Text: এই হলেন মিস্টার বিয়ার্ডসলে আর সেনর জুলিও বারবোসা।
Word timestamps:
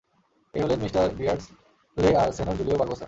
এই 0.53 0.61
হলেন 0.63 0.79
মিস্টার 0.83 1.03
বিয়ার্ডসলে 1.19 2.09
আর 2.15 2.29
সেনর 2.31 2.55
জুলিও 2.59 2.77
বারবোসা। 2.77 2.99